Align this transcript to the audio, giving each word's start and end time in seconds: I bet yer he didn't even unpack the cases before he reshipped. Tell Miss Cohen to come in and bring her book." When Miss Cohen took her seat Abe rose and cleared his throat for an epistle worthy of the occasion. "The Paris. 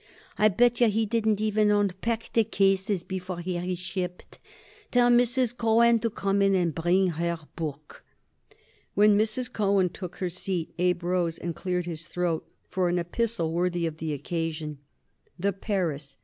I 0.35 0.47
bet 0.47 0.81
yer 0.81 0.87
he 0.87 1.05
didn't 1.05 1.39
even 1.41 1.69
unpack 1.69 2.33
the 2.33 2.43
cases 2.43 3.03
before 3.03 3.37
he 3.37 3.55
reshipped. 3.57 4.39
Tell 4.89 5.11
Miss 5.11 5.53
Cohen 5.53 5.99
to 5.99 6.09
come 6.09 6.41
in 6.41 6.55
and 6.55 6.73
bring 6.73 7.09
her 7.09 7.37
book." 7.55 8.03
When 8.95 9.15
Miss 9.15 9.47
Cohen 9.47 9.89
took 9.89 10.15
her 10.15 10.29
seat 10.31 10.73
Abe 10.79 11.03
rose 11.03 11.37
and 11.37 11.55
cleared 11.55 11.85
his 11.85 12.07
throat 12.07 12.49
for 12.67 12.89
an 12.89 12.97
epistle 12.97 13.53
worthy 13.53 13.85
of 13.85 13.97
the 13.99 14.11
occasion. 14.11 14.79
"The 15.37 15.53
Paris. 15.53 16.17